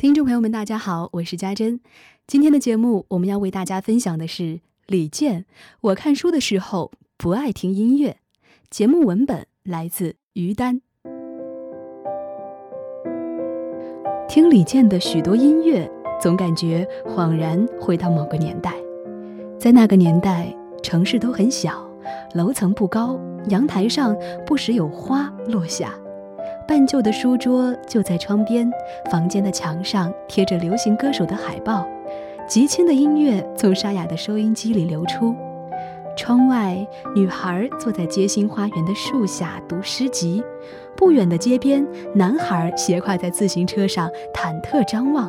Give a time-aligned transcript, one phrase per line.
[0.00, 1.78] 听众朋友们，大家好，我是家珍。
[2.26, 5.44] 今天的节目，我们要为大家分享的是李健。
[5.82, 8.16] 我看书的时候不爱听音乐。
[8.70, 10.80] 节目文本来自于丹。
[14.26, 15.86] 听李健的许多音乐，
[16.18, 18.72] 总感觉恍然回到某个年代。
[19.58, 20.50] 在那个年代，
[20.82, 21.86] 城市都很小，
[22.32, 25.92] 楼层不高，阳台上不时有花落下。
[26.70, 28.70] 半旧的书桌就在窗边，
[29.10, 31.84] 房间的墙上贴着流行歌手的海报，
[32.46, 35.34] 极轻的音乐从沙哑的收音机里流出。
[36.16, 40.40] 窗外，女孩坐在街心花园的树下读诗集；
[40.96, 45.28] 不远的街边，男孩斜挎在自行车上忐忑张望。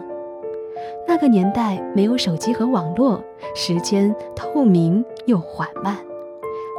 [1.08, 3.20] 那个年代没有手机和网络，
[3.56, 5.98] 时间透明又缓慢。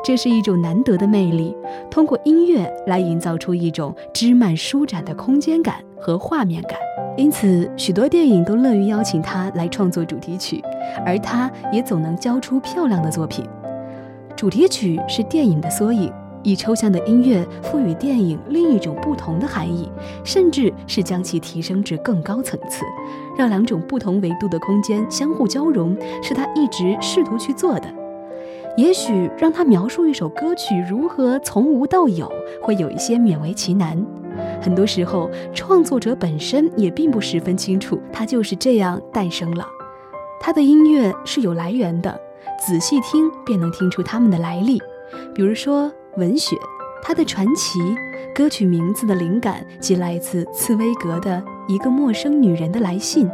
[0.04, 1.56] 这是一种难得的魅力，
[1.88, 6.72] 通过音乐来营造出一种枝蔓舒展的空间感和画面感。
[7.16, 10.60] 因此，许多电影都乐于邀请他来创作主题曲，
[11.06, 13.44] 而他也总能交出漂亮的作品。
[14.34, 19.88] 主题曲是电影的缩影，以抽象的音乐赋予电影另一种不同的含义，
[20.24, 22.82] 甚至是将其提升至更高层次，
[23.38, 28.01] 让两种不同维度的空间相互交融，是他一直试图去做的。
[28.76, 32.30] 也许让他描述一首歌曲如何从无到有，
[32.62, 34.02] 会有一些勉为其难。
[34.62, 39.66] 很多时候，创作者本身也并不十分清楚，他就是这样诞生了。
[40.40, 42.18] 他的音乐是有来源的，
[42.66, 44.80] 仔细听便能听出他们的来历。
[45.34, 46.56] 比如说文学，
[47.02, 47.78] 他的传奇
[48.34, 51.36] 歌曲名字的灵感即来自茨威格的
[51.72, 53.28] 《一个陌生女人的来信》。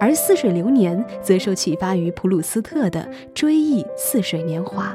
[0.00, 3.00] 而《似水流年》则受启发于普鲁斯特的
[3.34, 4.94] 《追忆似水年华》。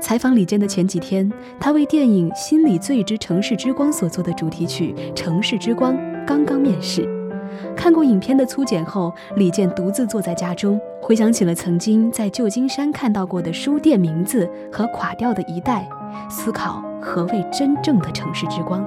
[0.00, 5.94] 采访李健的前几天，他为电影《心理罪之城市之光》所做的主题曲《城市之光》
[6.26, 7.08] 刚刚面世。
[7.76, 15.88] 看过影片的粗剪后，李健独自坐在家中，回想起了曾经在旧金山看到过的书店名字和垮掉的一代，
[16.28, 18.84] 思考何谓真正的城市之光。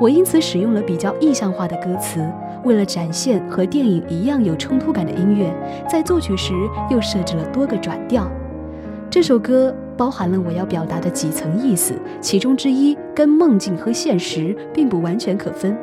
[0.00, 2.24] 我因此使用了比较意象化的歌词。
[2.64, 5.54] 为了展现和电影一样有冲突感的音乐，
[5.88, 6.54] 在作曲时
[6.90, 8.26] 又设置了多个转调。
[9.10, 15.76] 这首歌包含了我要表达的几层意思，其中之一跟梦境和现实并不完全可分。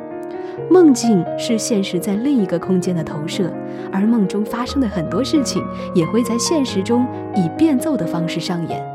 [0.68, 3.50] 梦境是现实在另一个空间的投射，
[3.90, 5.62] 而梦中发生的很多事情
[5.94, 8.91] 也会在现实中以变奏的方式上演。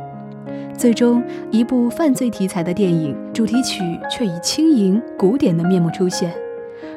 [0.78, 6.32] 最终，一部犯罪题材的电影主题曲却以轻盈古典的面目出现。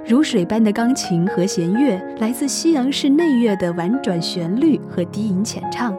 [0.06, 5.96] 如水般的钢琴和弦乐，来自西洋式内乐的婉转旋律和低吟浅唱，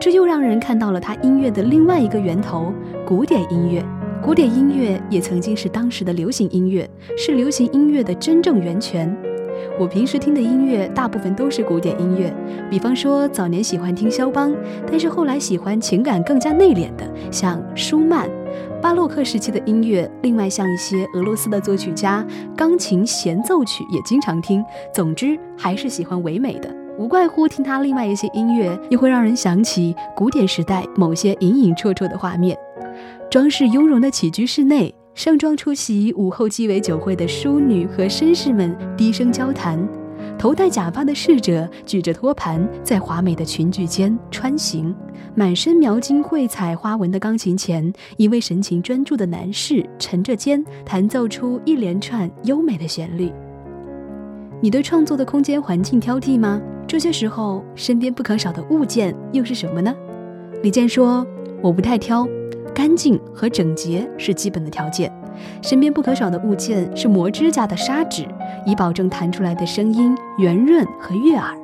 [0.00, 2.72] 这又让人看到了他音乐的另外一个源头——
[3.06, 3.84] 古典音乐。
[4.22, 6.88] 古典音乐也曾经是当时的流行音乐，
[7.18, 9.14] 是流行音乐的真正源泉。
[9.78, 12.34] 我平时听的音乐大部分都是古典音乐，
[12.70, 14.54] 比方说早年喜欢听肖邦，
[14.86, 18.28] 但是后来喜欢情感更加内敛的，像舒曼。
[18.82, 22.26] 巴洛克时期的音乐，另外像一些俄罗斯的作曲家，
[22.56, 24.64] 钢琴协奏曲也经常听。
[24.92, 32.56] 总之，还是喜欢唯美的，无怪乎听他另外一些音乐，又会让人想起古典时代某些隐隐绰绰的画面。
[33.30, 34.92] 装饰雍容的起居室内，
[35.22, 39.86] 盛装出席午后鸡尾酒会的淑女和绅士们低声交谈。
[40.38, 44.96] 头戴假发的侍者举着托盘，在华美的裙裾间穿行。
[45.34, 53.30] 满身描金绘彩花纹的钢琴前，一位神情专注的男士沉着肩，弹奏出一连串优美的旋律。
[54.62, 56.58] 你对创作的空间环境挑剔吗？
[56.86, 59.94] 这些时候，身边不可少的物件又是什么呢？
[60.62, 61.26] 李健说
[61.60, 62.26] ：“我不太挑，
[62.74, 65.12] 干净和整洁是基本的条件。
[65.62, 68.26] 身边不可少的物件是磨指甲的砂纸。”
[68.66, 71.56] 以保证弹出来的声音圆润和悦耳。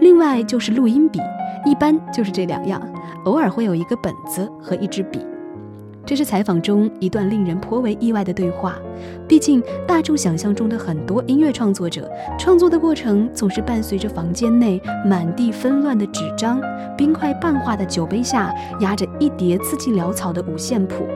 [0.00, 1.20] 另外就是录音笔，
[1.66, 2.80] 一般就是这两样，
[3.26, 5.20] 偶尔会有一个本子和一支笔。
[6.12, 8.78] 这是采访中一段令人颇为意外的对话。
[9.26, 12.06] 毕竟大众想象中的很多音乐创作者，
[12.38, 16.60] 创作的过程总是伴随着房间内满地纷乱的纸张、
[16.98, 21.06] 冰块半化的酒杯下压着一叠字迹潦草的五线谱。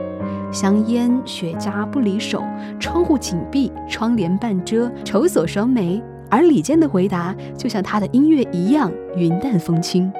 [0.51, 2.41] 香烟、雪茄不离手，
[2.79, 6.01] 窗户紧闭，窗帘半遮，愁锁双眉。
[6.27, 10.11] 而李健的回答就像他的音乐一样云淡风轻。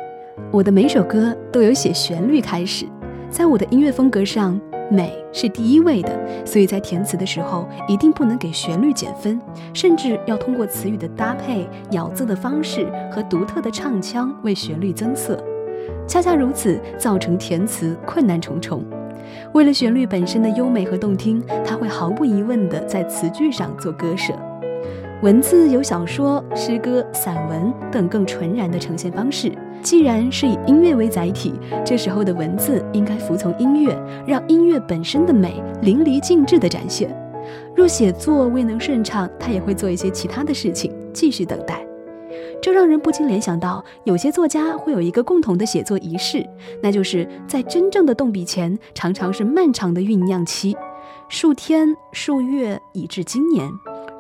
[0.52, 2.86] 我的每首歌都有写旋律开始，
[3.32, 9.40] 在我的音乐风格上，美是第一位的，所以在填词的时候一定不能给旋律减分，
[9.74, 15.44] 甚至要通过词语的搭配、咬字的方式和独特的唱腔为旋律增色。
[16.08, 18.84] 恰恰如此，造成填词困难重重。
[19.54, 24.34] 为了旋律本身的优美和动听，他会毫不疑问地在词句上做割舍。
[25.22, 29.52] 文字有小说、诗歌、散文等更纯然的呈现方式。
[29.88, 31.54] 既然是以音乐为载体，
[31.86, 33.98] 这时候的文字应该服从音乐，
[34.28, 37.10] 让音乐本身的美淋漓尽致地展现。
[37.74, 41.88] 若写作未能顺畅，他也会做一些其他的事情，继续等待。
[42.62, 46.46] 这让人不禁联想到，有些作家会有一个共同的写作仪式，
[46.84, 50.76] 那就是在真正的动笔前，常常是漫长的酝酿期，
[51.30, 53.72] 数天、数月，以至今年。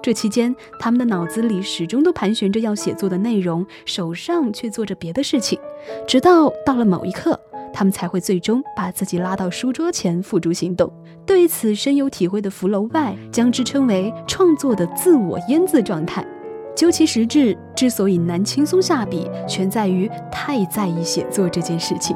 [0.07, 5.59] 这期间，他们的脑子里始终都盘旋着要写作的内容，手上却做着别的事情，
[6.07, 7.37] 直到到了某一刻，
[7.73, 10.89] 他们才会最终把自己拉到书桌前付诸行动。
[11.25, 16.25] 对此深有体会的福楼拜将之称为创作的自我腌渍状态。
[16.73, 22.15] 究其实质，之所以难轻松下笔，全在于太在意写作这件事情。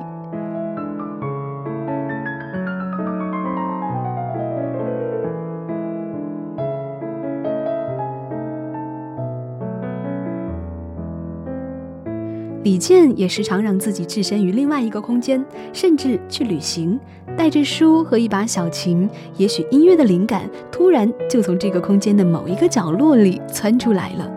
[12.63, 15.43] 李健也时常让自己置身于另外一个空间，
[15.73, 16.99] 甚至去旅行，
[17.35, 24.31] 带着书和一把小琴，也许音乐的灵感突然就从这个空间的某一个角落里窜出来了。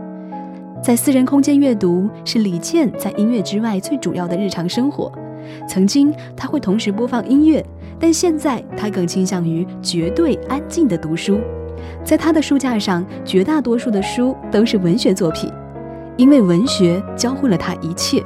[0.82, 5.12] 在私人空间阅读是李健在音乐之外最主要的日常生活。
[5.68, 7.62] 曾经他会同时播放音乐，
[8.00, 11.38] 但现在他更倾向于绝对安静的读书。
[12.02, 15.52] 在他的书架上，绝大多数的书都是文学作品。
[16.16, 18.22] 因为文学教会了他一切，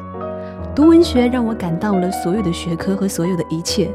[0.75, 3.90] 读文学让我感到了所有的学科和所有的一切。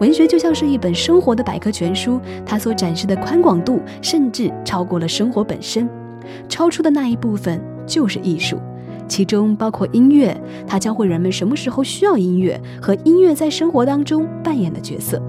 [0.00, 5.88] 文学就像是一本生活的百科全书，它所展示的宽广度甚至超过了生活本身。
[6.48, 8.58] 超出的那一部分就是艺术，
[9.08, 10.36] 其中包括音乐，
[10.66, 15.20] 它教会人们什么时候需要音乐和音乐在生活当中扮演的角色。